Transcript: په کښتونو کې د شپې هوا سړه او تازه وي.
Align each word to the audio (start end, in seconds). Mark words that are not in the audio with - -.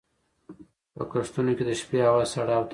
په 0.95 1.03
کښتونو 1.11 1.51
کې 1.57 1.63
د 1.65 1.71
شپې 1.79 1.99
هوا 2.07 2.23
سړه 2.33 2.53
او 2.57 2.61
تازه 2.61 2.67
وي. 2.67 2.69